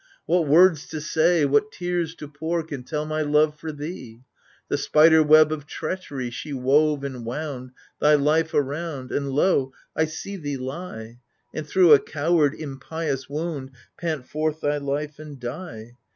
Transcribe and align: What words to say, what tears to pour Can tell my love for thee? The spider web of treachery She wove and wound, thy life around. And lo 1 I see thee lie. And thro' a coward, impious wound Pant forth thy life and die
What 0.25 0.47
words 0.47 0.87
to 0.87 0.99
say, 0.99 1.45
what 1.45 1.71
tears 1.71 2.15
to 2.15 2.27
pour 2.27 2.63
Can 2.63 2.81
tell 2.81 3.05
my 3.05 3.21
love 3.21 3.59
for 3.59 3.71
thee? 3.71 4.23
The 4.67 4.79
spider 4.79 5.21
web 5.21 5.51
of 5.51 5.67
treachery 5.67 6.31
She 6.31 6.53
wove 6.53 7.03
and 7.03 7.23
wound, 7.23 7.73
thy 7.99 8.15
life 8.15 8.51
around. 8.55 9.11
And 9.11 9.29
lo 9.29 9.65
1 9.65 9.71
I 9.97 10.05
see 10.05 10.37
thee 10.37 10.57
lie. 10.57 11.19
And 11.53 11.67
thro' 11.67 11.91
a 11.91 11.99
coward, 11.99 12.55
impious 12.55 13.29
wound 13.29 13.73
Pant 13.95 14.25
forth 14.27 14.61
thy 14.61 14.77
life 14.77 15.19
and 15.19 15.39
die 15.39 15.97